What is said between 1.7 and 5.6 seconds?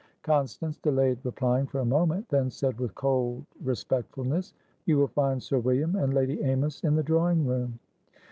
a moment, then said with cold respectfulness: "You will find Sir